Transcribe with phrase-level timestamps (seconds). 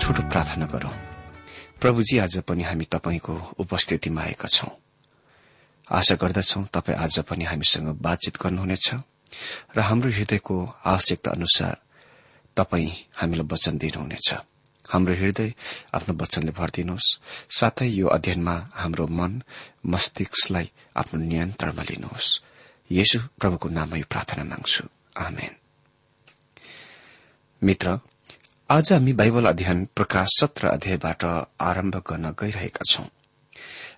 [0.00, 0.94] छोटो प्रार्थना गरौं।
[1.80, 4.70] प्रभुजी आज पनि हामी तपाईँको उपस्थितिमा आएका छौं।
[5.90, 8.86] आशा गर्दछौ तपाईँ आज पनि हामीसँग बातचित गर्नुहुनेछ
[9.76, 11.76] र हाम्रो हृदयको आवश्यकता अनुसार
[12.56, 14.28] तपाईँ हामीलाई वचन दिनुहुनेछ।
[14.90, 15.54] हाम्रो हृदय
[15.94, 17.18] आफ्नो वचनले भरिदिनुहोस्।
[17.50, 19.42] साथै यो अध्ययनमा हाम्रो मन
[19.86, 22.40] मस्तिष्कलाई आफ्नो नियन्त्रणमा लिनुहोस्।
[22.92, 24.84] यसु प्रभुको नाममा यो प्रार्थना माग्छु।
[27.62, 28.00] मित्र
[28.70, 31.24] आज हामी बाइबल अध्ययन प्रकाश सत्र अध्यायबाट
[31.60, 33.04] आरम्भ गर्न गइरहेका छौं।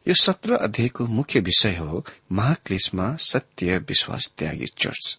[0.09, 5.19] यो सत्र अध्यायको मुख्य विषय हो महाक्लेशमा सत्य विश्वास त्यागी चर्च।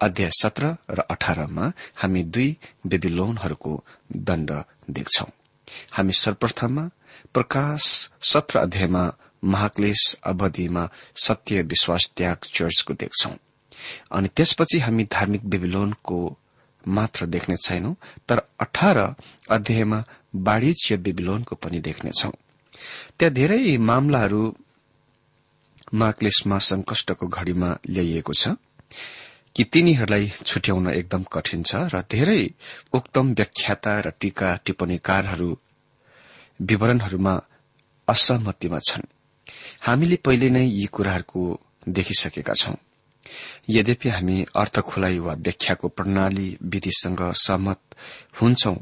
[0.00, 2.56] अध्याय सत्र र अठारमा हामी दुई
[2.86, 3.84] बेबिलोनहरूको
[4.16, 4.50] दण्ड
[4.90, 5.26] देख्छौ।
[5.92, 6.88] हामी सर्वप्रथममा
[7.34, 9.12] प्रकाश सत्र अध्यायमा
[9.44, 13.30] महाक्लेश अवधिमा सत्य विश्वास त्याग चर्चको देख्छौ।
[14.12, 16.38] अनि त्यसपछि हामी धार्मिक बेबिलोनको
[16.88, 17.94] मात्र देख्ने छैनौं
[18.28, 18.98] तर अठार
[19.50, 19.98] अध्यायमा
[20.46, 22.30] वाणिज्य बेबिलोनको पनि देख्नेछौ।
[23.18, 24.42] त्यहाँ धेरै मामलाहरू
[25.94, 28.56] माक्लेसमा संकष्टको घड़ीमा ल्याइएको छ
[29.56, 32.42] कि तिनीहरूलाई छुट्याउन एकदम कठिन छ र धेरै
[32.94, 35.50] उक्तम व्याख्याता र टीका टिप्पणीकारहरू
[36.60, 37.34] विवरणहरूमा
[38.08, 39.06] असहमतिमा छन्।
[39.80, 41.42] हामीले पहिले नै यी कुराहरूको
[41.88, 42.76] देखिसकेका छौं।
[43.68, 47.80] यद्यपि हामी अर्थ खुलाई वा व्याख्याको प्रणाली विधिसँग सहमत
[48.40, 48.74] हुन्छौ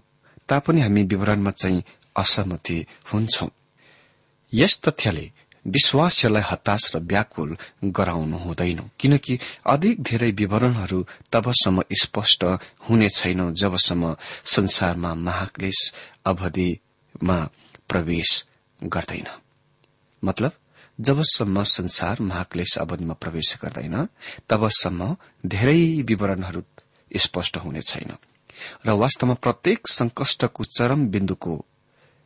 [0.49, 1.83] तापनि हामी विवरणमा चाहिँ
[2.17, 3.49] असहमति हुन्छौ।
[4.55, 5.33] यस तथ्यले
[5.67, 12.45] विश्वासहरूलाई हताश र व्याकुल गराउनु हुँदैन किनकि अधिक धेरै विवरणहरू तबसम्म स्पष्ट
[12.89, 15.95] हुने छैन जबसम्म संसारमा महाक्लेश
[16.27, 17.49] अवधिमा
[17.89, 18.45] प्रवेश
[18.84, 19.27] गर्दैन।
[20.25, 20.53] मतलब?
[20.98, 24.09] जबसम्म संसार महाक्लेश अवधिमा प्रवेश गर्दैन
[24.48, 25.16] तबसम्म
[25.47, 26.63] धेरै विवरणहरू
[27.16, 28.10] स्पष्ट हुने छैन।
[28.87, 31.65] र वास्तवमा प्रत्येक संकष्टको चरम बिन्दुको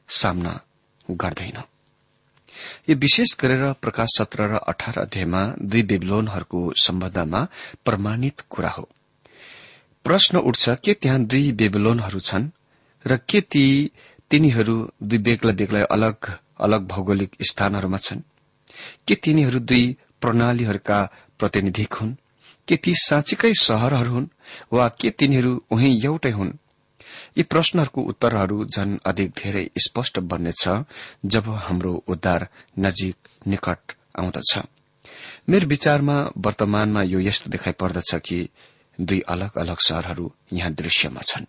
[0.08, 0.61] सामना
[1.11, 1.58] गर्दैन।
[2.88, 7.46] यो विशेष गरेर प्रकाश सत्र र अठार अध्यायमा दुई बेबिलोनहरूको सम्बन्धमा
[7.84, 8.88] प्रमाणित कुरा हो।
[10.05, 12.50] प्रश्न उठ्छ के त्यहाँ दुई बेबिलोनहरू छन्
[13.06, 13.90] र के ती
[14.31, 16.16] तिनीहरू दुई बेग्ला बेग्लै अलग
[16.61, 18.23] अलग भौगोलिक स्थानहरूमा छन्?
[19.08, 22.14] के तिनीहरू दुई प्रणालीहरूका प्रतिनिधिक हुन्?
[22.69, 24.26] के ती साँच्चीकै शहरहरू हुन्?
[24.72, 26.52] वा के तिनीहरू उही एउटै हुन्?
[27.38, 30.84] यी प्रश्नहरूको उत्तरहरू झन अधिक धेरै स्पष्ट बन्नेछ
[31.26, 34.58] जब हाम्रो उद्धार नजिक निकट आउँदछ।
[35.49, 38.49] मेरो विचारमा वर्तमानमा यो यस्तो देखाइ पर्दछ कि
[39.00, 41.46] दुई अलग अलग शहरहरू यहाँ दृश्यमा छन्।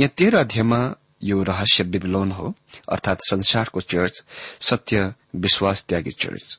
[0.00, 2.54] यहाँ तेह्र अध्यायमा यो रहस्य बिबलोन हो
[2.88, 4.24] अर्थात संसारको चर्च
[4.60, 6.58] सत्य विश्वास त्यागी चर्च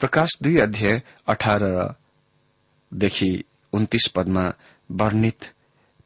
[0.00, 4.52] प्रकाश दुई अध्याय अठारदेखि उन्तिस पदमा
[4.90, 5.44] वर्णित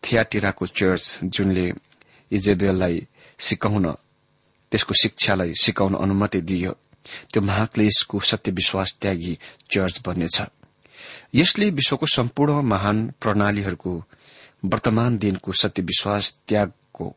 [0.04, 1.72] थियाटिराको चर्च जुनले
[2.32, 3.06] इजेबेललाई
[3.38, 3.92] सिकाउन
[4.70, 6.76] त्यसको शिक्षालाई सिकाउन अनुमति दियो
[7.32, 9.38] त्यो महाक्लेशको सत्य विश्वास त्यागी
[9.70, 10.42] चर्च बन्नेछ
[11.34, 14.04] यसले विश्वको सम्पूर्ण महान प्रणालीहरूको
[14.64, 17.16] वर्तमान दिनको सत्य विश्वास त्यागको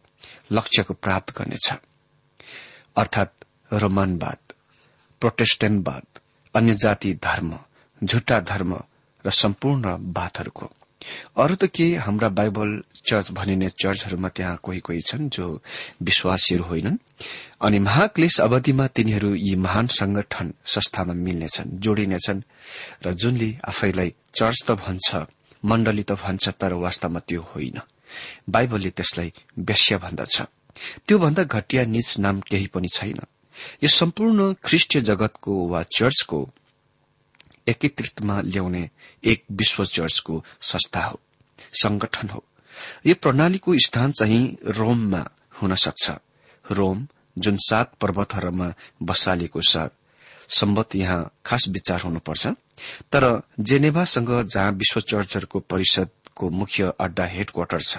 [0.52, 1.74] लक्ष्यको प्राप्त गर्नेछ।
[2.96, 3.34] अर्थात
[3.74, 4.49] रोमनवाद
[5.22, 6.20] प्रोटेस्टेन्टवाद
[6.56, 7.58] अन्य जाति धर्म
[8.04, 8.74] झुट्टा धर्म
[9.26, 10.72] र सम्पूर्ण बातहरूको।
[11.38, 15.46] अरू त के हाम्रा बाइबल चर्च भनिने चर्चहरूमा त्यहाँ कोही कोही छन् जो
[16.04, 16.98] विश्वासीहरू होइनन्?
[17.62, 22.42] अनि महाक्लेश अवधिमा तिनीहरू यी महान संगठन संस्थामा मिल्नेछन् जोडिनेछन्
[23.06, 25.16] र जुनले आफैलाई चर्च त भन्छ
[25.66, 27.80] मण्डली त भन्छ तर वास्तवमा त्यो होइन।
[28.50, 30.42] बाइबलले त्यसलाई व्यस्य भन्दछ
[31.08, 33.20] त्योभन्दा घटिया निज नाम केही पनि छैन।
[33.84, 36.40] यो सम्पूर्ण ख्रिष्टीय जगतको वा चर्चको
[37.68, 38.90] एकत्रितमा ल्याउने
[39.24, 41.20] एक विश्व चर्चको संस्था हो
[41.74, 42.44] संगठन हो।
[43.06, 45.24] यो प्रणालीको स्थान चाहिँ रोममा
[45.62, 46.12] हुन सक्छ।
[46.66, 47.08] रोम
[47.38, 48.74] जुन सात पर्वतहरूमा
[49.04, 49.90] बसालिएको छ
[50.50, 52.48] सम्बत यहाँ खास विचार हुनुपर्छ।
[53.12, 53.24] तर
[53.60, 57.98] जेनेभासँग जहाँ विश्व चर्चहरूको परिषदको मुख्य अड्डा हेडक्वार्टर छ।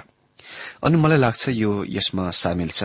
[0.84, 2.84] अनि मलाई लाग्छ यो यसमा सामेल छ।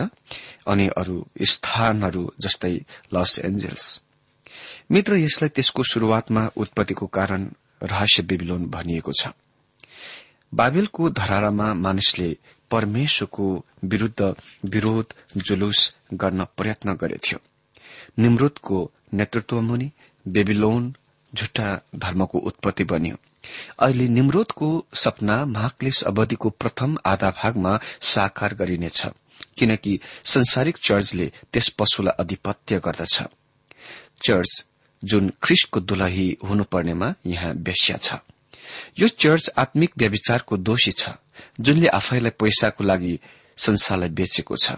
[0.66, 2.74] अनि अरू स्थानहरू जस्तै
[3.14, 4.02] लस एन्जल्स।
[4.90, 7.50] मित्र यसलाई त्यसको शुरूआतमा उत्पत्तिको कारण
[7.82, 9.28] रहस्य बिबिलोन भनिएको छ।
[10.54, 12.36] बाबेलको धरारामा मानिसले
[12.70, 14.34] परमेश्वरको विरूद्ध
[14.64, 17.38] विरोध जुलुस गर्न प्रयत्न गरेथ्यो।
[18.18, 19.90] निमृतको नेतृत्वमुनि
[20.28, 20.94] बेबिलोन
[21.34, 23.16] झुट्टा धर्मको उत्पत्ति बन्यो।
[23.78, 29.06] अहिले निमरोधको सपना महाक्लेश अवधिको प्रथम आधा भागमा साकार गरिनेछ।
[29.58, 33.16] किनकि संसारिक चर्चले त्यस पशुलाई अधिपत्य गर्दछ।
[34.24, 34.64] चर्च
[35.02, 38.14] जुन ख्रिस्टको दुलही हुनुपर्नेमा यहाँ व्यस्या छ।
[38.98, 41.08] यो चर्च आत्मिक व्यविचारको दोषी छ
[41.60, 43.18] जुनले आफैलाई पैसाको लागि
[43.56, 44.76] संसारलाई बेचेको छ।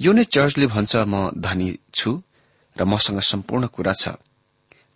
[0.00, 2.22] यो नै चर्चले भन्छ म धनी छु
[2.76, 4.16] र मसँग सम्पूर्ण कुरा छ।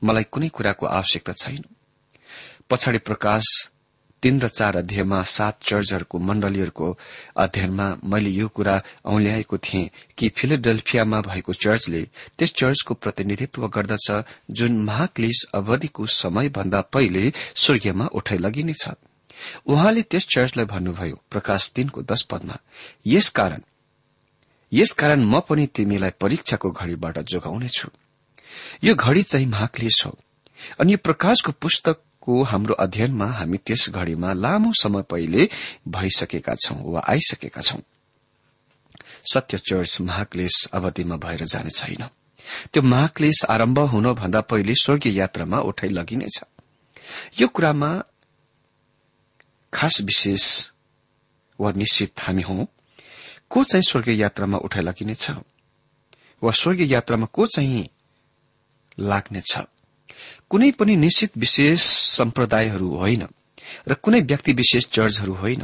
[0.05, 1.65] मलाई कुनै कुराको आवश्यकता छैन।
[2.71, 3.45] पछाडि प्रकाश
[4.25, 6.87] तीन र चार अध्यायमा सात चर्चहरूको मण्डलीहरूको
[7.37, 12.01] अध्ययनमा मैले यो कुरा औल्याएको थिएँ कि फिलिडेल्फियामा भएको चर्चले
[12.39, 14.07] त्यस चर्चको प्रतिनिधित्व गर्दछ
[14.51, 18.89] जुन महाक्लिस अवधिको समयभन्दा पहिले स्वर्गीयमा उठाइ लगिनेछ।
[19.67, 22.57] उहाँले त्यस चर्चलाई भन्नुभयो प्रकाश तीनको दश पदमा
[23.07, 23.61] यसकारण
[24.73, 27.89] यसकारण म पनि तिमीलाई परीक्षाको घड़ीबाट जोगाउनेछु।
[28.85, 30.17] यो घड़ी चाहिँ महाक्लेश हो
[30.81, 35.49] अनि यो प्रकाशको पुस्तक को हाम्रो अध्ययनमा हामी त्यस घड़ीमा लामो समय पहिले
[35.89, 37.81] भइसकेका छौं वा आइसकेका छौं।
[39.33, 42.09] सत्य चर्च महाक्लेश अवधिमा भएर जाने छैन।
[42.73, 46.41] त्यो महाक्लेश आरम्भ हुनभन्दा पहिले स्वर्गीय यात्रामा उठाइ लगिनेछ।
[47.41, 48.03] यो कुरामा
[49.75, 50.71] खास विशेष
[51.61, 52.67] वा निश्चित हामी हौ
[53.51, 55.31] को चाहिँ स्वर्गीय यात्रामा उठाइ लगिनेछ?
[56.43, 57.89] वा स्वर्गीय यात्रामा को चाहिँ
[58.99, 59.59] लाग्नेछ?
[60.51, 61.81] कुनै पनि निश्चित विशेष
[62.19, 63.27] सम्प्रदायहरू होइन
[63.89, 65.63] र कुनै व्यक्ति विशेष चर्चहरू होइन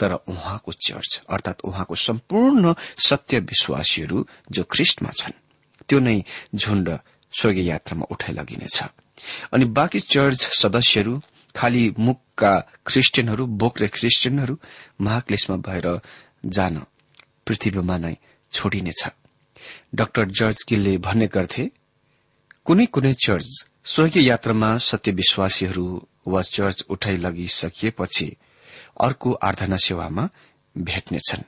[0.00, 5.40] तर उहाँको चर्च अर्थात उहाँको सम्पूर्ण सत्य विश्वासीहरू जो ख्रिस्टमा छन्
[5.88, 6.16] त्यो नै
[6.54, 6.88] झुण्ड
[7.32, 8.82] स्वर्गीय यात्रामा उठाइ लगिनेछ।
[9.52, 11.20] अनि बाँकी चर्च सदस्यहरू
[11.56, 12.52] खालि मुखका
[12.86, 14.58] ख्रिस्टियनहरू बोक्रे ख्रिस्टियनहरू
[15.00, 15.86] महाक्लेशमा भएर
[16.46, 16.74] जान
[17.46, 18.14] पृथ्वीमा नै
[18.52, 19.02] छोडिनेछ।
[19.94, 21.64] डाक्टर जर्ज गिलले भन्ने गर्थे
[22.64, 23.48] कुनै कुनै चर्च
[23.84, 28.36] स्वर्गीय यात्रामा सत्य विश्वासीहरू वा चर्च उठाइ लगिसकिएपछि
[29.00, 30.28] अर्को आराधना सेवामा
[30.78, 31.42] भेट्नेछन्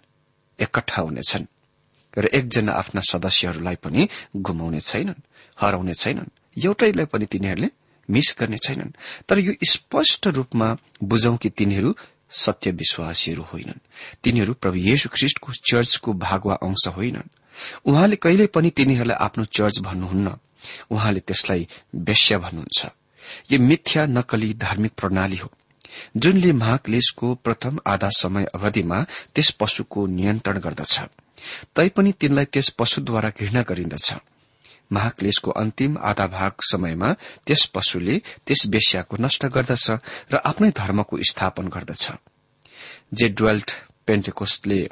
[0.61, 1.47] एकट्ठा हुनेछन्
[2.19, 5.23] र एकजना आफ्ना सदस्यहरूलाई पनि गुमाउने छैनन्
[5.61, 6.31] हराउने छैनन्।
[6.65, 7.71] एउटैलाई पनि तिनीहरूले
[8.11, 8.91] मिस गर्ने छैनन्।
[9.29, 11.95] तर यो स्पष्ट रूपमा बुझौं कि तिनीहरू
[12.31, 13.85] सत्य विश्वासीहरू होइनन्।
[14.23, 17.31] तिनीहरू प्रभु येशु ख्रिष्टको चर्चको भाग वा अंश होइनन्।
[17.87, 20.35] उहाँले कहिल्यै पनि तिनीहरूलाई आफ्नो चर्च भन्नुहुन्न।
[20.91, 22.87] उहाँले त्यसलाई वेश्या भन्नुहुन्छ।
[23.53, 25.51] यो मिथ्या नकली धार्मिक प्रणाली हो।
[26.17, 29.05] जुनले महाक्लेशको प्रथम आधा समय अवधिमा
[29.35, 31.01] त्यस पशुको नियन्त्रण गर्दछ।
[31.77, 34.15] तैपनि तिनलाई त्यस पशुद्वारा घृणा गरिन्दछ।
[34.93, 37.13] महाक्लेशको अन्तिम आधा भाग समयमा
[37.47, 39.91] त्यस पशुले त्यस वेश्याको नष्ट गर्दछ
[40.33, 42.11] र आफ्नै धर्मको स्थापन गर्दछ।
[43.15, 43.71] जे डुवेल्ट
[44.07, 44.89] पेन्टेकोस्टले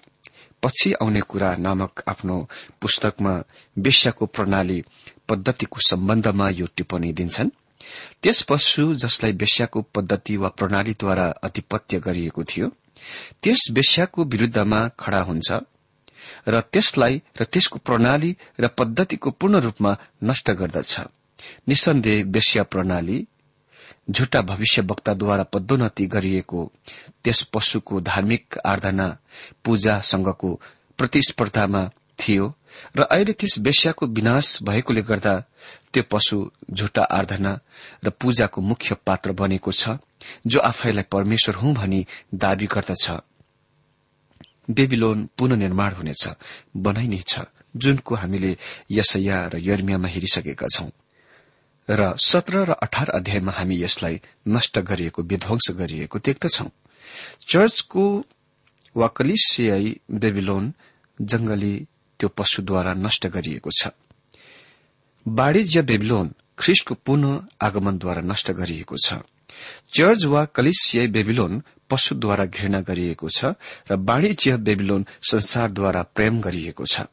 [0.62, 2.48] पछि आउने कुरा नामक आफ्नो
[2.80, 3.42] पुस्तकमा
[3.78, 4.84] वेश्याको प्रणाली
[5.28, 7.50] पद्धतिको सम्बन्धमा यो टिप्पणी दिन्छन्।
[8.22, 12.68] त्यस पशु जसलाई वेश्याको पद्धति वा प्रणालीद्वारा अधिपत्य गरिएको थियो
[13.42, 15.50] त्यस वेश्याको विरूद्धमा खड़ा हुन्छ
[16.48, 20.94] र त्यसलाई र त्यसको प्रणाली र पद्धतिको पूर्ण रूपमा नष्ट गर्दछ।
[21.68, 23.26] निसन्देह वेश्या प्रणाली
[24.10, 26.60] झुटा भविष्यवक्ताद्वारा पदोन्नति गरिएको
[27.24, 29.06] त्यस पशुको धार्मिक आराधना
[29.64, 30.50] पूजासँगको
[30.98, 31.82] प्रतिस्पर्धामा
[32.18, 32.46] थियो।
[32.96, 35.34] र अहिले त्यस वेश्याको विनाश भएकोले गर्दा
[35.92, 36.36] त्यो पशु
[36.70, 37.52] झुटा आराधना
[38.04, 39.98] र पूजाको मुख्य पात्र बनेको छ
[40.46, 43.06] जो आफैलाई परमेश्वर हुँ भनी दावी गर्दछ।
[44.70, 46.28] बेबिलोन पुननिर्माण हुनेछ
[46.76, 47.38] बनाइनेछ
[47.76, 48.56] जुनको हामीले
[48.90, 50.90] यसैया र यर्मियामा हेरिसकेका छौं।
[51.88, 56.68] र सत्र र अठार अध्यायमा हामी यसलाई नष्ट गरिएको विध्वंस गरिएको देख्दछौ।
[57.48, 58.04] चर्चको
[58.96, 60.72] वा कलिसियाई बेबिलोन
[61.20, 61.74] जंगली
[62.22, 63.90] त्यो पशुद्वारा नष्ट गरिएको छ।
[65.26, 69.26] वाणिज्य बेबिलोन ख्रिष्टको पुनः आगमनद्वारा नष्ट गरिएको छ।
[69.90, 73.58] चर्च वा कलिसिया बेबिलोन पशुद्वारा घृणा गरिएको छ
[73.90, 77.10] र वाणिज्य बेबिलोन संसारद्वारा प्रेम गरिएको छ।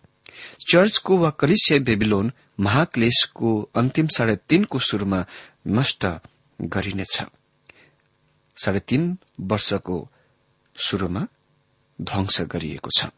[0.69, 5.25] चर्चको वा कलिसिया बेबिलोन महाक्लेशको अन्तिम साढे तीनको शुरूमा
[5.67, 6.05] नष्ट
[6.59, 7.15] गरिनेछ।
[8.57, 9.97] साढे तीन वर्षको
[10.75, 11.27] शुरूमा
[11.99, 13.09] ध्वंस गरिएको छ।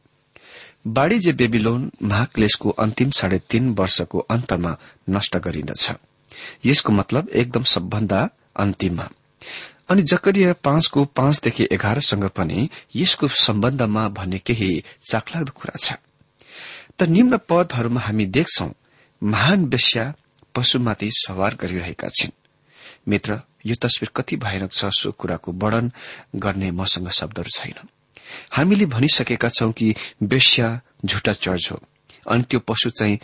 [0.85, 4.75] वाणिज्य बेबिलोन महाक्लेशको अन्तिम साढे तीन वर्षको अन्तमा
[5.09, 5.91] नष्ट गरिन्दछ
[6.65, 9.07] यसको मतलब एकदम सबभन्दा अन्तिममा।
[9.89, 15.93] अनि जकरिया पाँचको पाँचदेखि एघारसँग पनि यसको सम्बन्धमा भन्ने केही चाखलाग्दो कुरा छ।
[16.97, 18.69] त निम्न पदहरूमा हामी देख्छौ
[19.21, 20.13] महान वेश्या
[20.55, 22.31] पशुमाथि सवार गरिरहेका छिन्।
[23.07, 25.91] मित्र यो तस्विर कति भयानक छ सो कुराको वर्णन
[26.35, 27.87] गर्ने मसँग शब्दहरू छैन
[28.51, 31.79] हामीले भनिसकेका छौं कि वेश्या झुटा चर्च हो।
[32.29, 33.19] अनि त्यो पशु चाहिँ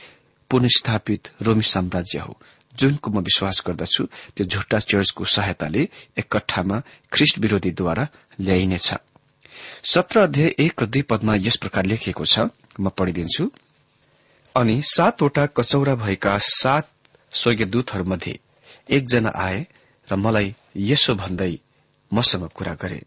[0.49, 2.39] पुनस्थापित रोमी साम्राज्य हो।
[2.79, 4.03] जुनको म विश्वास गर्दछु
[4.35, 5.87] त्यो झुट्टा चर्चको सहायताले
[6.17, 8.07] एकट्ठामा ख्रिष्ट विरोधीद्वारा
[8.39, 8.93] ल्याइनेछ।
[9.83, 12.39] सत्र अध्याय एक र दुई पदमा यस प्रकार लेखिएको छ
[12.79, 13.49] म पढिदिन्छु।
[14.55, 16.89] अनि सातवटा कचौरा भएका सात
[17.31, 18.39] स्वर्गीयदूतहरूमध्ये
[18.89, 19.65] एकजना आए
[20.07, 21.53] र मलाई यसो भन्दै
[22.11, 23.01] मसँग कुरा गरे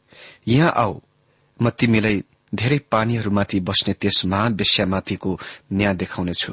[0.49, 1.01] यहाँ आऊ
[1.63, 5.39] म तिमीलाई धेरै पानीहरूमाथि बस्ने त्यस महावेश्यामाथिको
[5.73, 6.53] न्याय देखाउनेछु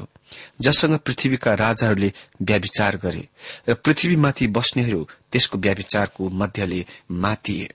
[0.60, 2.12] जससँग पृथ्वीका राजाहरूले
[2.42, 3.24] व्याविचार गरे
[3.68, 5.00] र पृथ्वीमाथि बस्नेहरू
[5.32, 6.84] त्यसको व्याविचारको मध्यले
[7.24, 7.68] मातिए।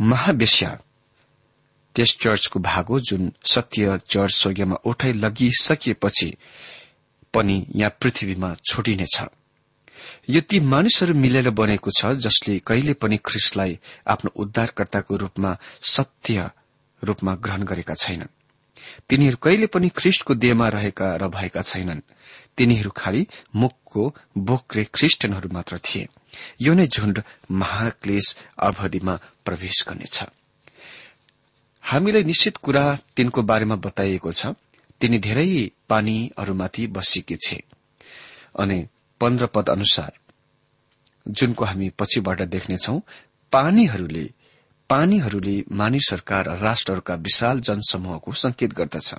[0.00, 0.70] महावेश्या
[1.94, 6.28] त्यस चर्चको भाग हो जुन सत्य चर्च स्वर्गीयमा उठाइ लगिसकिएपछि
[7.34, 9.20] पनि यहाँ पृथ्वीमा छोडिनेछ।
[10.30, 16.50] यो ती मानिसहरू मिलेर बनेको छ जसले कहिले पनि ख्रिस्टलाई आफ्नो उद्धारकर्ताको रूपमा सत्य
[17.04, 18.34] रूपमा ग्रहण गरेका छैनन्।
[19.08, 22.00] तिनीहरू कहिले पनि ख्रिष्टको देहमा रहेका र भएका छैनन्।
[22.56, 23.26] तिनीहरू खालि
[23.56, 26.08] मुखको बोक्रे ख्रिस्टियनहरू मात्र थिए।
[26.60, 30.24] यो नै झुण्ड महाक्लेश अवधिमा प्रवेश गर्नेछ।
[31.82, 34.46] हामीलाई निश्चित कुरा तिनको बारेमा बताइएको छ।
[35.00, 37.62] तिनी धेरै पानीहरूमाथि बसिएकी छे।
[38.58, 38.86] अनि
[39.20, 40.12] पन्ध्र पद अनुसार
[41.28, 43.00] जुनको हामी पछिबाट देख्नेछौ
[43.52, 44.30] पानीहरूले
[44.90, 49.14] पानीहरूले मानिसहरूका र राष्ट्रहरूका विशाल जनसमूहको संकेत गर्दछ।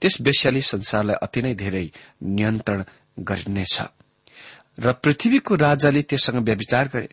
[0.00, 1.90] त्यस वेश्याले संसारलाई अति नै धेरै
[2.22, 2.84] नियन्त्रण
[3.20, 3.80] गरिनेछ।
[4.78, 7.08] र पृथ्वीको राजाले त्यससँग व्यविचार गरे।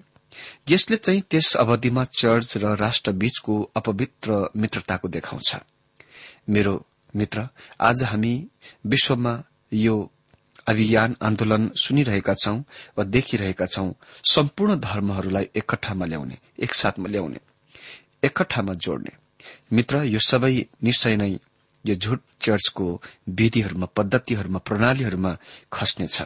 [0.70, 5.56] यसले चाहिँ त्यस अवधिमा चर्च र राष्ट्र बीचको अपवित्र मित्रताको देखाउँछ।
[6.50, 6.86] मेरो
[7.16, 7.48] मित्र
[7.82, 8.48] आज हामी
[8.86, 10.12] विश्वमा यो
[10.68, 12.60] अभियान आन्दोलन सुनिरहेका छौं
[12.98, 13.92] वा देखिरहेका छौं।
[14.32, 17.40] सम्पूर्ण धर्महरूलाई एकठामा ल्याउने एकसाथमा ल्याउने।
[18.24, 19.12] एकठामा जोड्ने।
[19.72, 20.54] मित्र यो सबै
[20.84, 21.32] निश्चय नै
[21.86, 22.86] यो झुट चर्चको
[23.30, 25.32] विधिहरूमा पद्धतिहरूमा प्रणालीहरूमा
[25.74, 26.18] खस्नेछ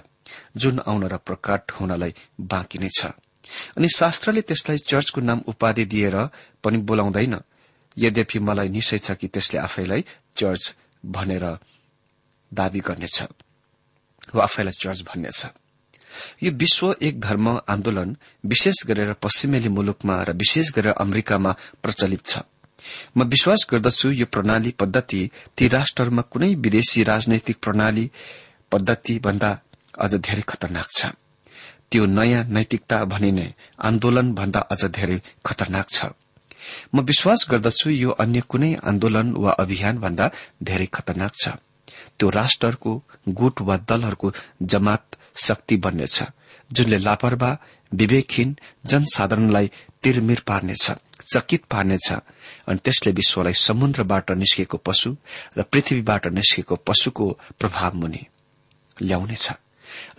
[0.58, 3.01] जुन आउन र प्रकट हुनलाई बाँकी नै छ।
[3.77, 6.16] अनि शास्त्रले त्यसलाई चर्चको नाम उपाधि दिएर
[6.63, 7.36] पनि बोलाउँदैन।
[7.98, 10.01] यद्यपि मलाई निश्चय छ कि त्यसले आफैलाई
[10.38, 10.63] चर्च
[11.04, 11.46] भनेर
[12.51, 13.18] दावी गर्नेछ
[14.36, 15.39] वा आफैलाई चर्च भन्नेछ।
[16.43, 21.51] यो विश्व एक धर्म आन्दोलन विशेष गरेर पश्चिमेली मुलुकमा र विशेष गरेर अमेरिकामा
[21.83, 22.39] प्रचलित छ।
[23.17, 28.09] म विश्वास गर्दछु यो प्रणाली पद्धति ती राष्ट्रहरूमा कुनै विदेशी राजनैतिक प्रणाली
[28.71, 29.50] पद्धति भन्दा
[30.00, 31.05] अझ धेरै खतरनाक छ।
[31.91, 36.05] त्यो नयाँ नैतिकता भनिने आन्दोलन भन्दा अझ धेरै खतरनाक छ।
[36.95, 40.31] म विश्वास गर्दछु यो अन्य कुनै आन्दोलन वा अभियान भन्दा
[40.63, 41.50] धेरै खतरनाक छ।
[42.19, 42.91] त्यो राष्ट्रहरूको
[43.29, 44.31] गुट वा दलहरूको
[44.63, 46.24] जमात शक्ति बन्नेछ
[46.74, 47.58] जुनले लापरवाह
[47.94, 49.72] विवेकहीन जनसाधारणलाई
[50.03, 50.91] तिरमिर पार्नेछ
[51.34, 52.12] चकित पार्नेछ।
[52.67, 55.15] अनि त्यसले विश्वलाई समुद्रबाट निस्केको पशु
[55.58, 57.29] र पृथ्वीबाट निस्केको पशुको
[57.60, 58.24] प्रभाव मुनि
[59.01, 59.51] ल्याउनेछ।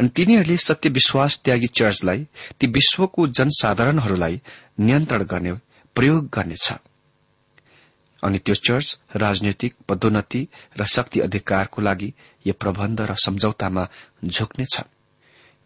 [0.00, 2.26] अनि तिनीहरूले सत्य विश्वास त्यागी चर्चलाई
[2.60, 4.40] ती विश्वको जनसाधारणहरूलाई
[4.80, 5.52] नियन्त्रण गर्ने
[5.96, 6.72] प्रयोग गर्नेछ।
[8.24, 10.48] अनि त्यो चर्च राजनैतिक पदोन्नति
[10.80, 12.12] र शक्ति अधिकारको लागि
[12.46, 13.88] यो प्रबन्ध र सम्झौतामा
[14.24, 14.80] झुक्नेछ।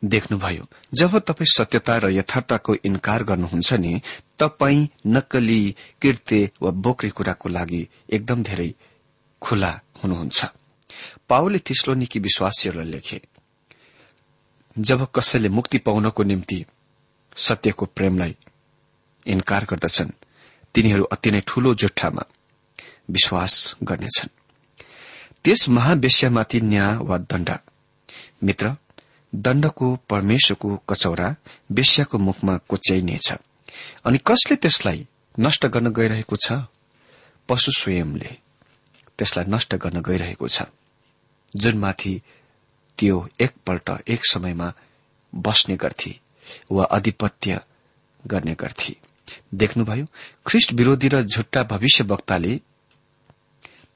[0.05, 4.01] देख्नुभयो जब तपाईँ सत्यता र यथार्थको इन्कार गर्नुहुन्छ नि
[4.39, 8.75] तपाई नक्कली कृत्य वा बोक्री कुराको लागि एकदम धेरै
[9.43, 10.45] खुला हुनुहुन्छ।
[11.29, 13.21] पाओले थिस्लोनिकी विश्वासीहरूलाई लेखे
[14.79, 16.65] जब कसैले मुक्ति पाउनको निम्ति
[17.37, 18.37] सत्यको प्रेमलाई
[19.27, 20.11] इन्कार गर्दछन्
[20.75, 22.25] तिनीहरू अति नै ठूलो जुठामा
[23.11, 24.31] विश्वास गर्नेछन्।
[25.45, 27.51] त्यस महावेश्यामाथि न्याय वा दण्ड
[28.45, 28.77] मित्र
[29.35, 31.37] दण्डको परमेश्वरको कचौरा
[31.71, 33.33] वेश्याको मुखमा कोच्याइनेछ।
[34.05, 35.07] अनि कसले त्यसलाई
[35.41, 36.53] नष्ट गर्न गइरहेको छ?
[37.49, 38.37] पशु स्वयंले
[39.19, 40.63] त्यसलाई नष्ट गर्न गइरहेको छ।
[41.57, 42.21] जुनमाथि
[42.99, 44.73] त्यो एकपल्ट एक समयमा
[45.35, 46.13] बस्ने गर्थे
[46.71, 47.61] वा अधिपत्य
[48.27, 48.97] गर्ने गर्थे।
[49.55, 50.07] देख्नुभयो
[50.47, 52.61] ख्रिष्ट विरोधी र झुट्टा भविष्य वक्ताले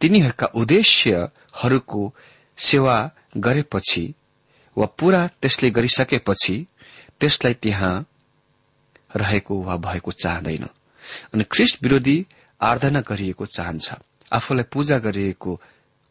[0.00, 2.14] तिनीहरूका उद्देश्यहरूको
[2.58, 2.96] सेवा
[3.36, 4.14] गरेपछि
[4.76, 6.56] वा पूरा त्यसले गरिसकेपछि
[7.20, 7.94] त्यसलाई त्यहाँ
[9.16, 10.64] रहेको वा भएको चाहँदैन।
[11.34, 12.16] अनि ख्रिस्ट विरोधी
[12.60, 13.94] आराधना गरिएको चाहन्छ
[14.32, 15.60] आफूलाई पूजा गरिएको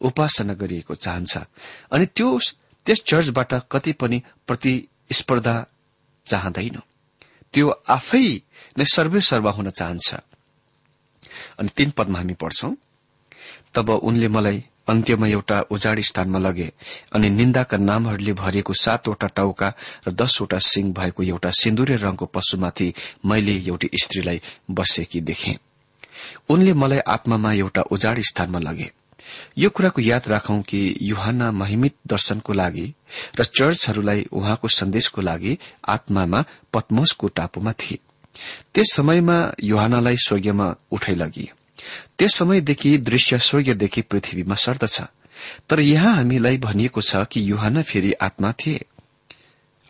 [0.00, 1.36] उपासना गरिएको चाहन्छ।
[1.92, 2.38] अनि त्यो
[2.86, 5.56] त्यस चर्चबाट कति पनि प्रतिस्पर्धा
[6.26, 6.80] चाहँदैन।
[7.54, 8.26] त्यो आफै
[8.78, 10.14] नै सर्वे सर्वा हुन चाहन्छ।
[11.58, 12.74] अनि तीन पदमा हामी पढ्छौं
[13.74, 16.72] तब उनले मलाई अन्त्यमा एउटा उजाडी स्थानमा लगे
[17.12, 19.72] अनि निन्दाका नामहरूले भरिएको सातवटा टाउका
[20.08, 24.40] र दसवटा सिंह भएको एउटा सिन्दुरे रंगको पशुमाथि मैले एउटी स्त्रीलाई
[24.70, 25.58] बसेकी देखे।
[26.48, 28.90] उनले मलाई आत्मामा एउटा उजाडी स्थानमा लगे।
[29.58, 32.94] यो कुराको याद राखौं कि युहाना महिमित दर्शनको लागि
[33.40, 36.44] र चर्चहरूलाई उहाँको सन्देशको लागि आत्मामा
[36.74, 37.98] पद्मोसको टापुमा थिए।
[38.74, 41.55] त्यस समयमा युहानालाई स्वर्गीयमा उठाइ लगियो
[42.18, 45.00] त्यस समयदेखि दृश्य स्वर्गीयदेखि पृथ्वीमा सर्दछ।
[45.68, 48.84] तर यहाँ हामीलाई भनिएको छ कि युहाना फेरि आत्मा थिए।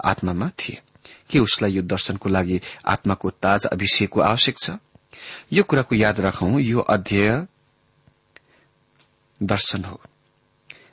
[0.04, 0.80] आत्मामा थिए।
[1.30, 4.70] के उसलाई यो दर्शनको लागि आत्माको ताज अभिषेकको आवश्यक छ?
[5.52, 7.46] यो कुराको याद राखौं यो अध्यय
[9.42, 10.00] दर्शन हो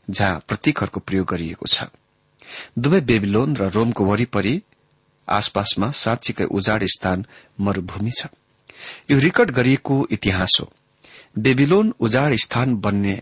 [0.09, 1.83] जहाँ प्रतीकहरूको प्रयोग गरिएको छ।
[2.79, 4.61] दुवै बेबिलोन र रोमको वरिपरि
[5.27, 7.25] आसपासमा साँच्चीकै उजाड स्थान
[7.59, 8.27] मरूभूमि छ।
[9.11, 10.71] यो रेकर्ड गरिएको इतिहास हो।
[11.35, 13.21] बेबिलोन उजाड स्थान बन्ने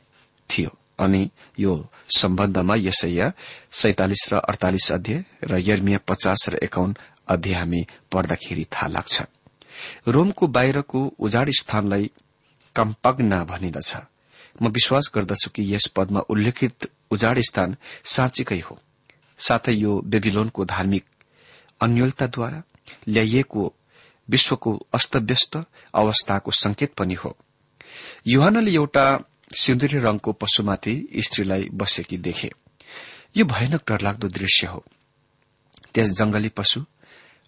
[0.49, 0.69] थियो
[0.99, 3.31] अनि यो सम्बन्धमा यसैया
[3.71, 6.95] सैतालिस र अडतालिस अध्यय र यर्मिया पचास र एकाउन्न
[7.27, 9.21] अध्यय हामी पढ्दाखेरि थाहा लाग्छ।
[10.07, 12.11] रोमको बाहिरको उजाड स्थानलाई
[12.75, 13.95] कम्पग्ना भनिदछ।
[14.61, 18.79] म विश्वास गर्दछु कि यस पदमा उल्लेखित उजाड स्थान साँच्चीकै हो।
[19.37, 21.05] साथै यो बेबिलोनको धार्मिक
[21.81, 22.63] अन्यलताद्वारा
[23.07, 23.73] ल्याइएको
[24.29, 27.37] विश्वको अस्तव्यस्त अवस्थाको संकेत पनि हो।
[28.27, 29.05] युहानले एउटा
[29.55, 30.93] सिन्दुरी रंगको पशुमाथि
[31.25, 32.51] स्त्रीलाई बसेकी देखे।
[33.37, 34.83] यो भयानक डरलाग्दो दृश्य हो।
[35.93, 36.85] त्यस जंगली पशु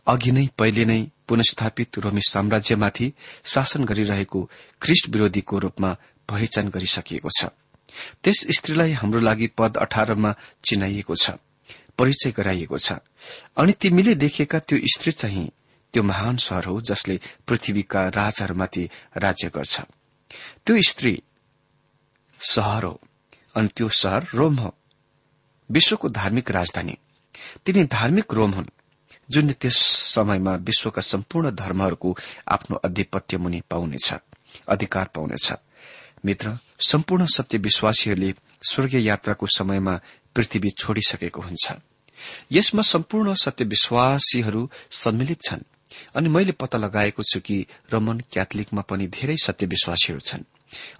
[0.08, 3.12] अघि नै पहिले नै पुनस्थापित रोमी साम्राज्यमाथि
[3.46, 4.50] शासन गरिरहेको
[4.82, 5.92] ख्रिष्ट विरोधीको रूपमा
[6.30, 7.46] पहिचान गरिसकिएको छ।
[8.24, 10.36] त्यस स्त्रीलाई हाम्रो लागि पद अठारमा
[10.66, 11.39] चिनाइएको छ
[11.98, 13.00] परिचय गराइएको छ।
[13.58, 15.48] अनि तिमीले देखेका त्यो स्त्री चाहिँ
[15.94, 19.82] त्यो महान शहर हो जसले पृथ्वीका राजाहरूमाथि राज्य गर्छ।
[20.65, 21.24] त्यो स्त्री
[22.39, 23.02] शहर हो
[23.56, 24.76] अनि त्यो शहर रोम हो।
[25.72, 26.98] विश्वको धार्मिक राजधानी।
[27.65, 28.65] तिनी धार्मिक रोम हुन्
[29.30, 29.78] जुन त्यस
[30.15, 32.17] समयमा विश्वका सम्पूर्ण धर्महरूको
[32.48, 34.13] आफ्नो अधिपत्य मुनि पाउनेछ
[34.69, 35.54] अधिकार पाउनेछ।
[36.26, 38.34] मित्र सम्पूर्ण सत्य विश्वासीहरूले
[38.69, 40.00] स्वर्गीय यात्राको समयमा
[40.36, 41.72] पृथ्वी छोडिसकेको हुन्छ।
[42.52, 45.63] यसमा सम्पूर्ण सत्य विश्वासीहरू सम्मिलित छन्।
[46.15, 50.43] अनि मैले पत्ता लगाएको छु कि रमन क्याथोलिकमा पनि धेरै सत्य विश्वासीहरू छन्।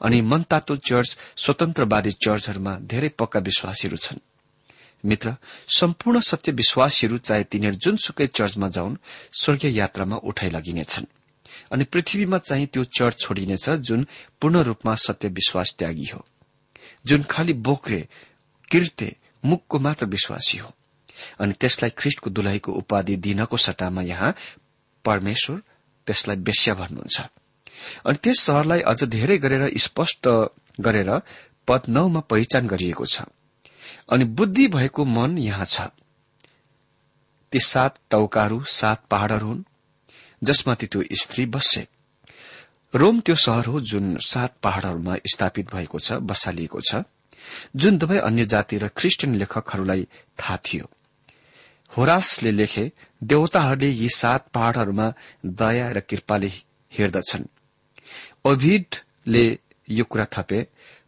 [0.01, 4.19] अनि मनतातो चर्च स्वतन्त्रवादी चर्चहरूमा धेरै पक्का विश्वासीहरू छन्।
[5.06, 5.36] मित्र
[5.67, 8.97] सम्पूर्ण सत्य विश्वासीहरू चाहे तिनीहरू जुनसुकै चर्चमा जाउन्
[9.34, 11.06] स्वर्गीय यात्रामा उठाइ लगिनेछन्।
[11.71, 14.08] अनि पृथ्वीमा चाहिँ त्यो चर्च छोडिनेछ जुन
[14.41, 16.25] पूर्ण रूपमा सत्य विश्वास त्यागी हो।
[17.06, 18.08] जुन खालि बोक्रे
[18.71, 20.73] कृत्य मुखको मात्र विश्वासी हो।
[21.39, 24.36] अनि त्यसलाई ख्रिष्टको दुलाईको उपाधि दिनको सट्टामा यहाँ
[25.06, 25.58] परमेश्वर
[26.08, 27.20] त्यसलाई बेस्या भन्नुहुन्छ।
[28.06, 30.28] अनि त्यस शहरलाई अझ धेरै गरेर स्पष्ट
[30.82, 31.10] गरेर
[31.68, 33.22] पद नौमा पहिचान गरिएको छ।
[34.10, 35.88] अनि बुद्धि भएको मन यहाँ छ।
[37.52, 39.63] ती सात टौकाहरू सात पहाड़हरू हुन्
[40.42, 41.88] जसमाथि त्यो स्त्री बस्छे
[42.94, 47.04] रोम त्यो शहर हो जुन सात पहाड़हरूमा स्थापित भएको छ बसालिएको छ
[47.76, 50.08] जुन दुवै अन्य जाति र क्रिस्चियन लेखकहरूलाई
[50.39, 50.89] थाहा थियो।
[51.97, 55.08] होरासले लेखे देवताहरूले यी सात पहाड़हरूमा
[55.60, 56.51] दया र कृपाले
[56.91, 57.45] हेर्दछन्।
[58.45, 59.45] ओभिडले
[59.88, 60.62] यो कुरा थपे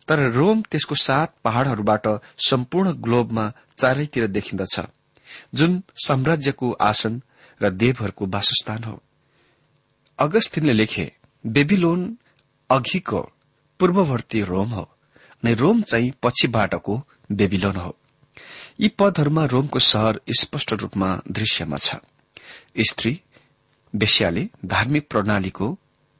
[0.07, 2.07] तर रोम त्यसको सात पहाड़हरूबाट
[2.47, 3.45] सम्पूर्ण ग्लोबमा
[3.77, 4.79] चारैतिर देखिन्दछ
[5.55, 7.21] जुन साम्राज्यको आसन
[7.61, 9.01] र देवहरूको वासस्थान हो।
[10.19, 11.11] अगस्तिनले लेखे
[11.45, 12.01] बेबिलोन
[12.69, 13.21] अघिको
[13.79, 17.95] पूर्ववर्ती रोम हो अनि रोम चाहिँ पछिबाटको बेबिलोन हो।
[18.79, 21.95] यी पदहरूमा रोमको शहर स्पष्ट रूपमा दृश्यमा छ।
[22.89, 23.21] स्त्री
[23.93, 25.67] बेसियाले धार्मिक प्रणालीको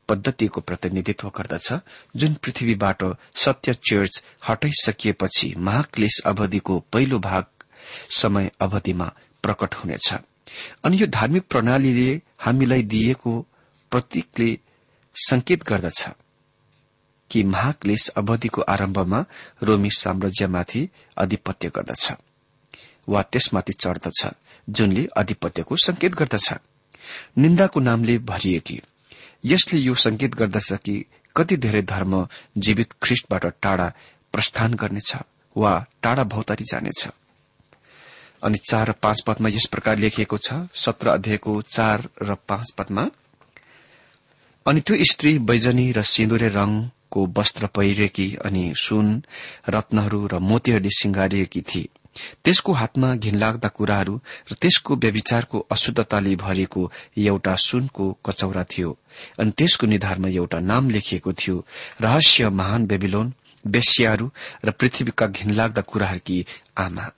[0.09, 1.73] पद्धतिको प्रतिनिधित्व गर्दछ
[2.15, 3.03] जुन पृथ्वीबाट
[3.35, 7.45] सत्य चर्च हटाइसकिएपछि महाक्लेश अवधिको पहिलो भाग
[8.09, 9.11] समय अवधिमा
[9.43, 10.13] प्रकट हुनेछ।
[10.83, 13.39] अनि यो धार्मिक प्रणालीले हामीलाई दिएको
[13.91, 14.57] प्रतीकले
[15.15, 16.07] संकेत गर्दछ
[17.31, 19.25] कि महाक्लेश अवधिको आरम्भमा
[19.63, 22.11] रोमी साम्राज्यमाथि अधिपत्य गर्दछ।
[23.07, 24.21] वा त्यसमाथि चढ्दछ
[24.67, 26.53] जुनले अधिपत्यको संकेत गर्दछ।
[27.37, 28.81] निन्दाको नामले भरिएकी
[29.45, 30.95] यसले यो संकेत गर्दछ कि
[31.35, 32.13] कति धेरै धर्म
[32.57, 33.91] जीवित ख्रिष्टबाट टाढा
[34.33, 35.15] प्रस्थान गर्नेछ
[35.55, 37.07] वा टाढा भौतारी जानेछ।
[38.43, 43.09] अनि चार र पाँच पदमा यस प्रकार लेखिएको छ सत्र अध्यायको चार र पाँच पदमा
[44.65, 49.07] अनि त्यो स्त्री बैजनी र सिन्दुरे रंगको वस्त्र पहिरेकी अनि सुन
[49.69, 51.89] रत्नहरू र मोतीहरूले सिंगारिएकी थिए।
[52.43, 54.15] त्यसको हातमा घिनलाग्दा कुराहरू
[54.51, 58.97] र त्यसको व्यविचारको अशुद्धताले भरिएको एउटा सुनको कचौरा थियो
[59.39, 61.65] अनि त्यसको निधारमा एउटा नाम लेखिएको थियो
[62.01, 63.33] रहस्य महान बेबिलोन
[63.67, 64.31] बेसियाहरू
[64.65, 66.45] र पृथ्वीका घिनलाग्दा कुराहरूकी
[66.77, 67.11] आमा।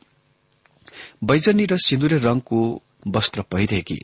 [1.24, 2.60] बैजनी र सिन्दुरे रंगको
[3.08, 4.00] वस्त्र पहिरेकी।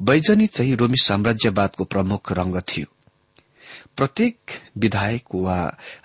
[0.00, 2.95] बैजनी चाहिँ रोमी साम्राज्यवादको प्रमुख रंग थियो।
[3.96, 4.36] प्रत्येक
[4.78, 5.58] विधायक वा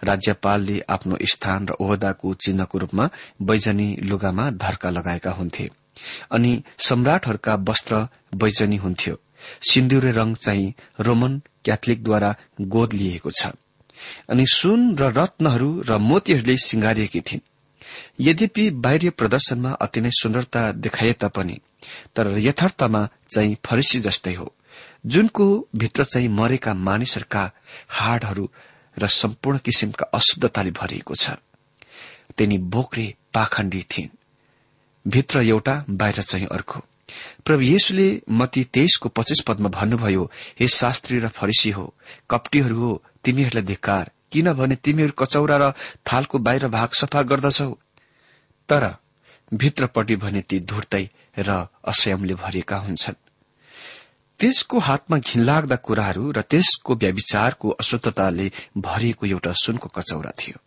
[0.03, 3.10] राज्यपालले आफ्नो स्थान र ओहदाको चिन्हको रूपमा
[3.41, 5.69] बैजनी लुगामा धर्का लगाएका हुन्थे
[6.31, 9.15] अनि सम्राटहरूका वस्त्र बैजनी हुन्थ्यो।
[9.69, 13.45] सिन्दुरे रंग चाहिँ रोमन क्याथोलिकद्वारा गोद लिएको छ।
[14.29, 17.47] अनि सुन र रत्नहरू र मोतीहरूले सिंगारिएकी थिइन्।
[18.19, 21.60] यद्यपि बाहिर प्रदर्शनमा अति नै सुन्दरता देखाइए तापनि
[22.15, 24.53] तर यथार्थमा चाहिँ फरिसी जस्तै हो।
[25.05, 27.51] जुनको भित्र चाहिँ मरेका मानिसहरूका
[27.89, 28.49] हाडहरू
[28.99, 31.29] र सम्पूर्ण किसिमका अशुद्धताले भरिएको छ।
[32.37, 34.09] तिनी बोक्रे पाखण्डी थिइन्।
[35.07, 36.81] भित्र एउटा बाहिर चाहिँ अर्को।
[37.45, 41.93] प्रभु येशुले मती तेइसको पच्चिस पदमा भन्नुभयो हे शास्त्री र फरिसी हो
[42.29, 45.71] कप्टीहरू हो तिमीहरूलाई धिक्कार। किनभने तिमीहरू कचौरा र
[46.07, 47.71] थालको बाहिर भाग सफा गर्दछौ।
[48.69, 48.95] तर
[49.53, 51.09] भित्रपट्टि भने ती धुर्तै
[51.39, 53.31] र असयमले भरिएका हुन्छन्।
[54.41, 60.58] त्यसको हातमा घिनलाग्दा कुराहरू र त्यसको व्याविचारको अशुद्धताले भरिएको एउटा सुनको कचौरा थियो।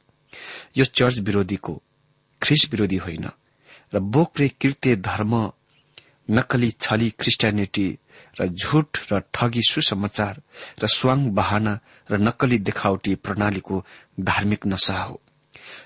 [0.77, 1.75] यो चर्च विरोधीको
[2.43, 3.27] ख्रिस विरोधी होइन
[3.93, 5.35] र बोक्रे कृत्य धर्म
[6.29, 7.89] नक्कली छली क्रिस्टियानिटी
[8.41, 10.41] र झुट र ठगी सुसमाचार
[10.83, 11.79] र स्वाङ बहाना
[12.11, 13.85] र नक्कली देखावटी प्रणालीको
[14.21, 15.21] धार्मिक नशा हो।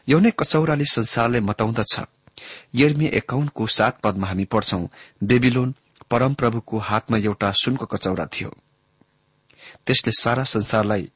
[0.08, 2.00] यो नै कचौराले संसारलाई मताउँदछ।
[2.74, 4.86] यर्मी एकाउन्टको सात पदमा हामी पढ्छौं
[5.22, 5.74] बेबिलोन
[6.10, 8.50] परमप्रभुको हातमा एउटा सुनको कचौरा थियो।
[9.86, 11.10] त्यसले सारा संसारलाई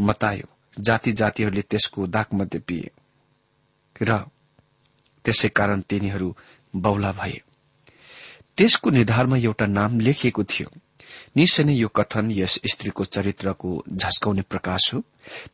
[0.00, 0.48] मतायो
[0.80, 2.90] जाति जातिहरूले त्यसको दागमध्ये पिए
[4.02, 4.18] र
[5.24, 6.34] त्यसै कारण तिनीहरू
[6.76, 7.40] बौला भए।
[8.56, 10.68] त्यसको निधारमा एउटा नाम लेखिएको थियो।
[11.36, 15.02] निश्चय नै यो कथन यस स्त्रीको चरित्रको झस्काउने प्रकाश हो।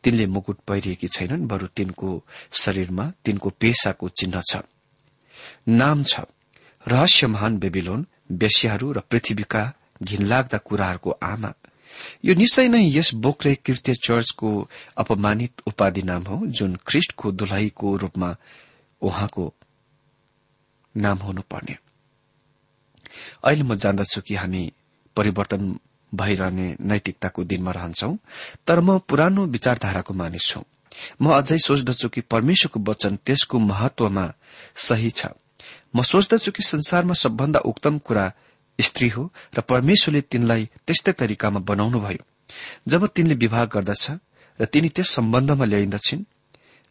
[0.02, 4.56] तिनले मुकुट पहिरिएकी छैनन् बरू तिनको शरीरमा तिनको पेसाको चिन्ह छ।
[5.68, 6.20] नाम छ।
[6.88, 9.62] रहस्य महान बेबिलोन बेस्याहरू र पृथ्वीका
[10.02, 11.52] घिनलाग्दा कुराहरूको आमा।
[12.24, 14.50] यो निश्चय नै यस बोक्रे कृत्य चर्चको
[14.96, 18.30] अपमानित उपाधि नाम हो जुन ख्रिष्टको दुलहीको रूपमा
[19.02, 19.44] उहाँको
[20.94, 21.76] नाम हुनुपर्ने।
[23.44, 24.62] अहिले म जान्दछु कि हामी
[25.16, 25.78] परिवर्तन
[26.12, 28.16] भइरहने नैतिकताको दिनमा रहन्छौ
[28.66, 30.60] तर म पुरानो विचारधाराको मानिस छु
[31.22, 34.32] म अझै सोच्दछु कि परमेश्वरको वचन त्यसको महत्वमा
[34.86, 35.26] सही छ।
[35.98, 38.24] म सोच्दछु कि संसारमा सबभन्दा उक्तम कुरा
[38.78, 39.22] स्त्री हो
[39.56, 42.22] र परमेश्वरले तिनलाई त्यस्तै तरिकामा बनाउनुभयो
[42.88, 44.04] जब तिनले विवाह गर्दछ
[44.60, 46.22] र तिनी त्यस सम्बन्धमा ल्याइन्दछन्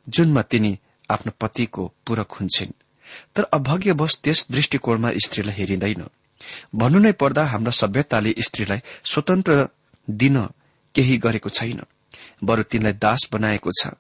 [0.08, 0.72] जुनमा तिनी
[1.10, 2.72] आफ्नो पतिको पूरक हुन्छन्।
[3.36, 6.04] तर अभाग्यवश त्यस दृष्टिकोणमा स्त्रीलाई हेरिँदैन।
[6.76, 9.68] भन्नु नै पर्दा हाम्रा सभ्यताले स्त्रीलाई स्वतन्त्र
[10.08, 10.38] दिन
[10.96, 11.82] केही गरेको छैन।
[12.44, 13.96] बरु तिनलाई दास बनाएको छ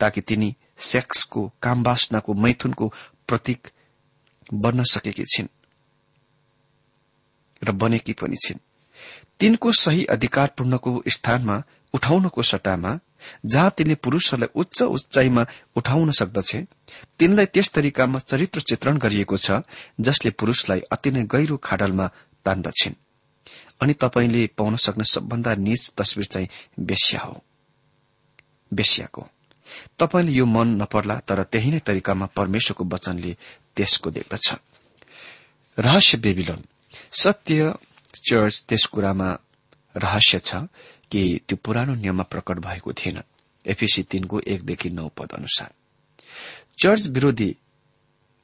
[0.00, 0.54] ताकि तिनी
[0.90, 2.86] सेक्सको कामवासनाको मैथुनको
[3.28, 3.60] प्रतीक
[4.52, 5.48] बन्न सकेकी छिन्
[7.62, 8.58] र बनेकी पनि छिन्।
[9.40, 11.62] तिनको सही अधिकारपूर्णको स्थानमा
[11.94, 12.98] उठाउनको सट्टामा
[13.46, 16.50] जहाँ तिनले पुरूषहरूलाई उच्च उचाइमा उठाउन सक्दछ
[17.18, 19.62] तिनलाई त्यस तरिकामा चरित्र चित्रण गरिएको छ
[20.00, 22.06] जसले पुरूषलाई अति नै गहिरो खाडलमा
[22.44, 22.94] तान्दछन्।
[23.80, 26.48] अनि तपाईँले पाउन सक्ने सबभन्दा निज तस्विर चाहिँ
[26.80, 27.42] बेस्या हो।
[28.72, 29.22] बेस्याको।
[29.98, 33.36] तपाईँले यो मन नपर्ला तर त्यही नै तरिकामा परमेश्वरको वचनले
[33.76, 34.54] त्यसको देख्दछ।
[35.78, 36.64] रहस्य बेबिलोन।
[37.12, 37.74] सत्य
[38.16, 39.38] चर्च त्यस कुरामा
[39.96, 40.54] रहस्य छ
[41.10, 43.22] कि त्यो पुरानो नियममा प्रकट भएको थिएन।
[43.66, 45.70] एफिसी तीनको एकदेखि नौ पद अनुसार।
[46.78, 47.56] चर्च विरोधी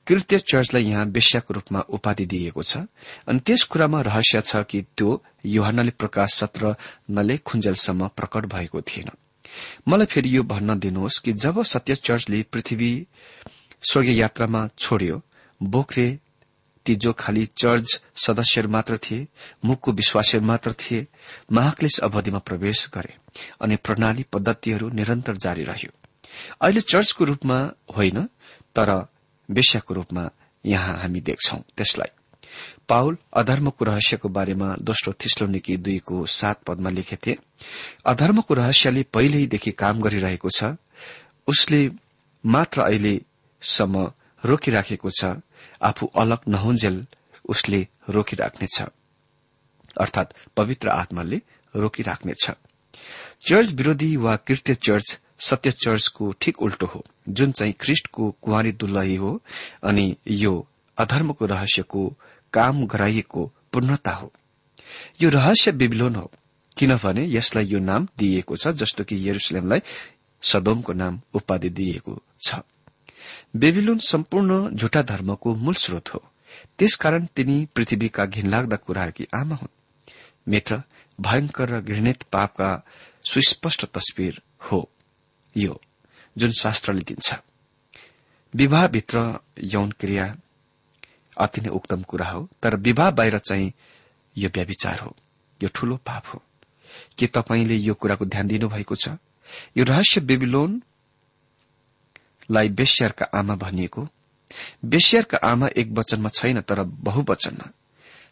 [0.06, 2.76] कृत्य चर्चलाई यहाँ वेश्याको रूपमा उपाधि दिइएको छ।
[3.28, 6.74] अनि त्यस कुरामा रहस्य छ कि त्यो युहानले प्रकाश सत्र
[7.10, 9.10] नले खुञ्जेलसम्म प्रकट भएको थिएन।
[9.88, 13.06] मलाई फेरि यो भन्न दिनुहोस् कि जब सत्य चर्चले पृथ्वी
[13.82, 15.20] स्वर्गीय यात्रामा छोड्यो।
[15.60, 16.18] बोक्रे
[16.86, 19.26] ती जो खालि चर्च सदस्यहरू मात्र थिए
[19.64, 21.06] मुखको विश्वासीहरू मात्र थिए
[21.52, 23.14] महाक्लेश अवधिमा प्रवेश गरे
[23.62, 25.90] अनि प्रणाली पद्धतिहरू निरन्तर जारी रह्यो।
[26.62, 27.58] अहिले चर्चको रूपमा
[27.96, 28.24] होइन
[28.76, 28.90] तर
[29.48, 30.28] वेश्याको रूपमा
[30.64, 32.10] यहाँ हामी देख्छौ त्यसलाई।
[32.88, 37.36] पाउल अधर्मको रहस्यको बारेमा दोस्रो थिस्लोनिकी दुईको सात पदमा लेखेथे
[38.06, 40.74] अधर्मको रहस्यले पहिल्यैदेखि काम गरिरहेको छ
[41.46, 41.80] उसले
[42.44, 42.82] मात्र
[43.58, 44.10] अहिलेसम्म
[44.42, 45.24] रोकिराखेको छ।
[45.82, 47.06] आफू अलग नहुन्जेल
[47.44, 48.82] उसले रोकिराख्नेछ।
[49.96, 51.40] अर्थात पवित्र आत्माले
[51.74, 52.50] रोकिराख्नेछ।
[53.46, 59.16] चर्च विरोधी वा कृत्य चर्च सत्य चर्चको ठिक उल्टो हो। जुन चाहिँ ख्रिष्टको कुवारी दुल्लही
[59.16, 59.40] हो
[59.82, 60.54] अनि यो
[60.98, 62.06] अधर्मको रहस्यको
[62.52, 64.32] काम गराइएको पूर्णता हो।
[65.22, 66.30] यो रहस्य बिबिलोन हो
[66.76, 69.80] किनभने यसलाई यो नाम दिइएको छ जस्तो कि यरुसलेमलाई
[70.42, 72.62] सदोमको नाम उपाधि दिइएको छ।
[73.56, 76.22] बेबिलोन सम्पूर्ण झुटा धर्मको मूल स्रोत हो।
[76.78, 79.76] त्यसकारण तिनी पृथ्वीका घिनलाग्दा कुराहरूकी आमा हुन्।
[80.48, 80.82] मित्र
[81.18, 82.70] भयंकर र घृणित पापका
[83.24, 84.88] सुस्पष्ट तस्विर हो
[85.56, 85.80] यो
[86.36, 87.34] जुन शास्त्रले दिन्छ।
[88.54, 90.34] विवाहभित्र यौन क्रिया
[91.36, 93.72] अति नै उक्तम कुरा हो तर विवाह बाहिर चाहिँ
[94.36, 95.16] यो व्याविचार हो
[95.60, 96.42] यो ठूलो पाप हो।
[97.18, 99.08] के तपाईँले यो कुराको ध्यान दिनुभएको छ?
[99.76, 100.82] यो रहस्य बेबिलोन
[102.50, 104.08] लाई बेस्यारका आमा भनिएको
[104.84, 107.66] बेस्यारका आमा एक वचनमा छैन तर बहुवचनमा।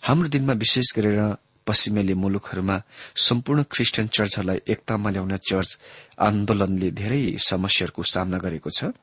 [0.03, 1.21] हाम्रो दिनमा विशेष गरेर
[1.67, 2.77] पश्चिमेली मुलुकहरूमा
[3.19, 5.71] सम्पूर्ण क्रिस्चियन चर्चहरूलाई एकतामा ल्याउने चर्च
[6.19, 8.95] आन्दोलनले धेरै समस्याहरूको सामना गरेको छ।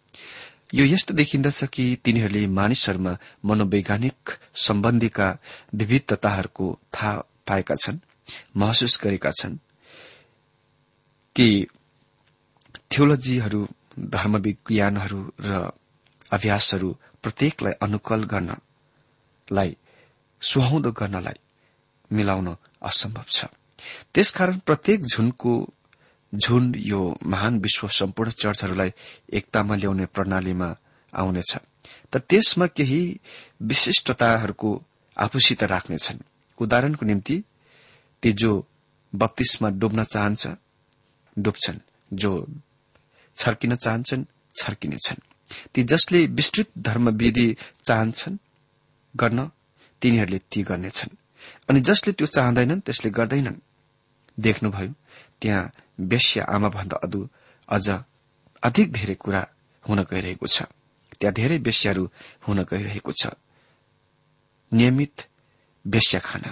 [0.73, 3.13] यो यस्तो देखिन्दछ कि तिनीहरूले मानिसहरूमा
[3.45, 4.17] मनोवैज्ञानिक
[4.57, 5.27] सम्बन्धीका
[5.75, 7.13] विविधताहरूको थाहा
[7.47, 7.97] पाएका छन्
[8.57, 9.57] महसुस गरेका छन्
[11.35, 11.47] कि
[12.91, 13.61] थियोलोजीहरू
[13.99, 15.69] धर्मविज्ञानहरू र
[16.31, 19.77] अभ्यासहरू प्रत्येकलाई अनुकूल गर्नलाई
[20.41, 21.37] सुहाउँदो गर्नलाई
[22.11, 23.45] मिलाउन असम्भव छ।
[24.13, 25.73] त्यसकारण प्रत्येक झुनको
[26.35, 28.91] झुण्ड यो महान विश्व सम्पूर्ण चर्चहरूलाई
[29.29, 30.73] एकतामा ल्याउने प्रणालीमा
[31.13, 31.55] आउनेछ।
[32.13, 33.19] तर त्यसमा केही
[33.61, 34.83] विशिष्टताहरूको
[35.17, 36.19] आफूसित राख्नेछन्।
[36.61, 37.43] उदाहरणको निम्ति
[38.23, 38.67] ती जो
[39.15, 40.47] बत्तीसमा डुब्न चाहन्छ
[41.37, 41.79] डुब्छन्।
[42.13, 42.45] जो
[43.37, 45.21] छर्किन चाहन्छन् छर्किनेछन्
[45.73, 48.37] ती जसले विस्तृत धर्मविधि चाहन्छन्
[49.15, 49.51] गर्न
[50.01, 51.17] तिनीहरूले ती गर्नेछन्।
[51.69, 53.57] अनि जसले त्यो चाहँदैनन् त्यसले गर्दैनन्।
[54.39, 54.93] देख्नुभयो
[55.41, 57.29] त्यहाँ वेश्य आमा भन्दा अदु
[57.69, 57.89] अझ
[58.63, 59.41] अधिक धेरै कुरा
[59.89, 60.63] हुन गइरहेको छ।
[61.19, 62.03] त्यहाँ धेरै वेश्याहरू
[62.47, 63.27] हुन गइरहेको छ।
[64.73, 65.15] नियमित
[65.87, 66.51] वेश्या खाना।